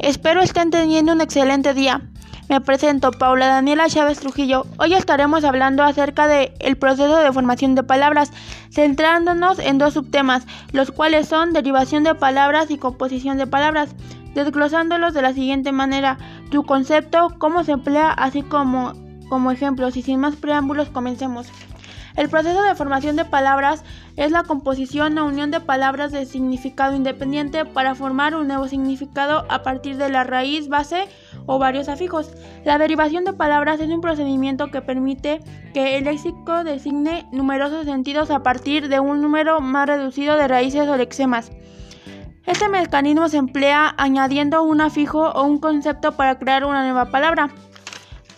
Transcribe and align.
Espero 0.00 0.40
estén 0.40 0.70
teniendo 0.70 1.12
un 1.12 1.20
excelente 1.20 1.74
día. 1.74 2.02
Me 2.48 2.60
presento 2.60 3.10
Paula 3.10 3.48
Daniela 3.48 3.88
Chávez 3.88 4.20
Trujillo. 4.20 4.64
Hoy 4.78 4.94
estaremos 4.94 5.42
hablando 5.42 5.82
acerca 5.82 6.28
del 6.28 6.52
el 6.60 6.78
proceso 6.78 7.16
de 7.16 7.32
formación 7.32 7.74
de 7.74 7.82
palabras, 7.82 8.30
centrándonos 8.70 9.58
en 9.58 9.78
dos 9.78 9.94
subtemas, 9.94 10.46
los 10.72 10.92
cuales 10.92 11.26
son 11.26 11.52
derivación 11.52 12.04
de 12.04 12.14
palabras 12.14 12.70
y 12.70 12.78
composición 12.78 13.38
de 13.38 13.48
palabras, 13.48 13.90
desglosándolos 14.34 15.14
de 15.14 15.22
la 15.22 15.34
siguiente 15.34 15.72
manera: 15.72 16.16
tu 16.50 16.62
concepto, 16.62 17.34
cómo 17.38 17.64
se 17.64 17.72
emplea, 17.72 18.12
así 18.12 18.42
como 18.42 18.92
como 19.28 19.50
ejemplos 19.50 19.96
y 19.96 20.02
sin 20.02 20.20
más 20.20 20.36
preámbulos 20.36 20.90
comencemos. 20.90 21.48
El 22.18 22.28
proceso 22.28 22.64
de 22.64 22.74
formación 22.74 23.14
de 23.14 23.24
palabras 23.24 23.84
es 24.16 24.32
la 24.32 24.42
composición 24.42 25.16
o 25.18 25.26
unión 25.26 25.52
de 25.52 25.60
palabras 25.60 26.10
de 26.10 26.26
significado 26.26 26.96
independiente 26.96 27.64
para 27.64 27.94
formar 27.94 28.34
un 28.34 28.48
nuevo 28.48 28.66
significado 28.66 29.46
a 29.48 29.62
partir 29.62 29.96
de 29.98 30.08
la 30.08 30.24
raíz 30.24 30.68
base 30.68 31.06
o 31.46 31.60
varios 31.60 31.88
afijos. 31.88 32.32
La 32.64 32.76
derivación 32.76 33.24
de 33.24 33.34
palabras 33.34 33.78
es 33.78 33.88
un 33.90 34.00
procedimiento 34.00 34.72
que 34.72 34.82
permite 34.82 35.40
que 35.72 35.96
el 35.96 36.06
léxico 36.06 36.64
designe 36.64 37.28
numerosos 37.30 37.84
sentidos 37.84 38.32
a 38.32 38.42
partir 38.42 38.88
de 38.88 38.98
un 38.98 39.22
número 39.22 39.60
más 39.60 39.86
reducido 39.86 40.36
de 40.36 40.48
raíces 40.48 40.88
o 40.88 40.96
lexemas. 40.96 41.52
Este 42.46 42.68
mecanismo 42.68 43.28
se 43.28 43.36
emplea 43.36 43.94
añadiendo 43.96 44.64
un 44.64 44.80
afijo 44.80 45.30
o 45.30 45.44
un 45.44 45.58
concepto 45.58 46.10
para 46.16 46.36
crear 46.40 46.64
una 46.64 46.82
nueva 46.82 47.12
palabra. 47.12 47.50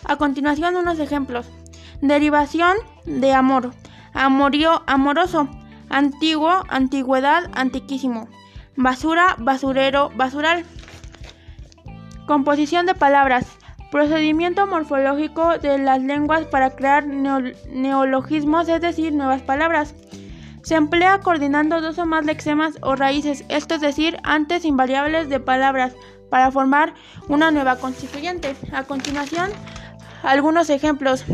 A 0.05 0.17
continuación 0.17 0.75
unos 0.75 0.99
ejemplos. 0.99 1.47
Derivación 2.01 2.77
de 3.05 3.33
amor. 3.33 3.71
Amorío, 4.13 4.81
amoroso. 4.87 5.47
Antiguo, 5.89 6.63
antigüedad, 6.67 7.43
antiquísimo. 7.53 8.27
Basura, 8.75 9.35
basurero, 9.37 10.09
basural. 10.15 10.65
Composición 12.25 12.87
de 12.87 12.95
palabras. 12.95 13.45
Procedimiento 13.91 14.65
morfológico 14.65 15.59
de 15.59 15.77
las 15.77 16.01
lenguas 16.01 16.45
para 16.45 16.71
crear 16.71 17.05
neologismos, 17.05 18.67
es 18.67 18.81
decir, 18.81 19.13
nuevas 19.13 19.41
palabras. 19.41 19.93
Se 20.63 20.75
emplea 20.75 21.19
coordinando 21.19 21.81
dos 21.81 21.99
o 21.99 22.05
más 22.05 22.25
lexemas 22.25 22.77
o 22.81 22.95
raíces, 22.95 23.43
esto 23.49 23.75
es 23.75 23.81
decir, 23.81 24.17
antes 24.23 24.63
invariables 24.63 25.27
de 25.27 25.39
palabras, 25.39 25.93
para 26.29 26.51
formar 26.51 26.93
una 27.27 27.51
nueva 27.51 27.75
constituyente. 27.75 28.55
A 28.71 28.83
continuación, 28.83 29.49
algunos 30.23 30.69
ejemplos 30.69 31.25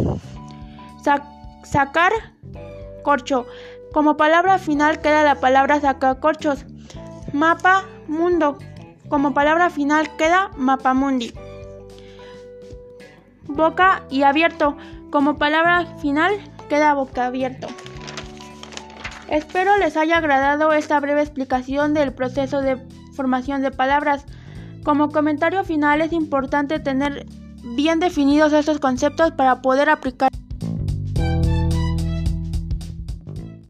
sacar 1.64 2.12
corcho. 3.04 3.46
Como 3.94 4.18
palabra 4.18 4.58
final 4.58 5.02
queda 5.02 5.24
la 5.24 5.36
palabra 5.36 5.80
sacacorchos. 5.80 6.66
Mapa 7.34 7.86
mundo. 8.08 8.58
Como 9.10 9.34
palabra 9.34 9.70
final 9.70 10.16
queda 10.18 10.52
mapamundi. 10.58 11.34
Boca 13.48 14.04
y 14.10 14.24
abierto. 14.24 14.76
Como 15.10 15.38
palabra 15.38 15.86
final 16.02 16.34
queda 16.70 16.94
boca 16.94 17.28
abierto. 17.28 17.68
Espero 19.30 19.78
les 19.78 19.98
haya 19.98 20.18
agradado 20.18 20.72
esta 20.74 21.00
breve 21.00 21.22
explicación 21.22 21.94
del 21.94 22.14
proceso 22.14 22.62
de 22.62 22.78
formación 23.14 23.62
de 23.62 23.72
palabras. 23.72 24.26
Como 24.84 25.10
comentario 25.10 25.64
final 25.64 26.02
es 26.02 26.14
importante 26.14 26.80
tener 26.80 27.26
bien 27.76 28.00
definidos 28.00 28.54
estos 28.54 28.80
conceptos 28.80 29.32
para 29.32 29.62
poder 29.62 29.90
aplicar 29.90 30.30